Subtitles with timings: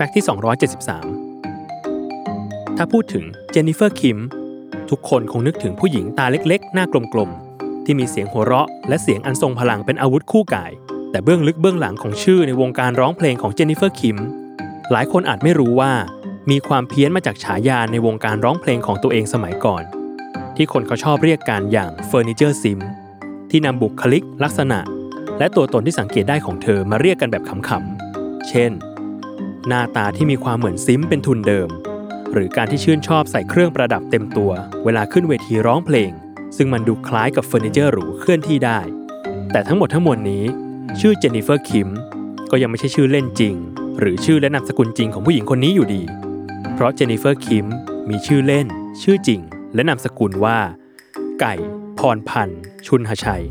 [0.00, 0.26] fact ที่
[1.48, 4.18] 273 ถ้าพูดถึงเจนนิเฟอร์คิม
[4.90, 10.72] ทุกคนคงนึกถึงผู้หญิงตาเล็กๆ หน้ากลมๆ ที่มีเสียงหัวเราะ และเสียงอันทรงพลังเป็นอาวุธคู่กาย
[11.10, 14.18] แต่เบื้องลึกเบื้องหลังของชื่อในวงการร้องเพลงของเจนนิเฟอร์คิม
[14.92, 15.92] หลายคนอาจไม่รู้ว่า
[16.50, 19.82] มีความเพี้ยนมาจากฉายาในวงการร้องเพลงของตัวเองสมัยก่อน
[20.56, 22.78] ที่คนเขาชอบเรียกกันอย่างเฟอร์นิเจอร์ซิ้ม
[23.50, 24.80] ที่นำบุคลิกลักษณะ
[25.38, 28.72] และตัวตนที่สังเกตได้ของเธอมาเรียกกันแบบขำๆ เช่น
[29.68, 31.68] หน้าตาที่มีความเหมือนซิ้มเป็นทุนเดิม
[32.32, 34.50] หรือการที่ชื่นชอบใส่เครื่องประดับเต็มตัว
[34.84, 36.10] เวลาขึ้นเวทีร้องเพลง
[36.56, 38.80] ซึ่งมันดูคล้ายกับเฟอร์นิเจอร์หรูเคลื่อนที่ได้
[39.52, 40.44] แต่ทั้งหมดทั้งมวลนี้
[41.00, 41.88] ชื่อเจนนิเฟอร์คิม
[42.50, 43.54] ก็ยังไม่ใช่ชื่อเล่นจริง
[44.00, 46.02] หรือชื่อและนามสกุลจริงของผู้หญิงคนนี้อยู่ดี
[46.74, 47.66] เพราะเจนนิเฟอร์คิม
[48.08, 48.66] มีชื่อเล่น
[49.02, 49.40] ชื่อจริง
[49.74, 50.58] และนามสกุลว่า
[51.40, 51.54] ไก่
[51.98, 53.44] พรพันธ์ ชุนหชัย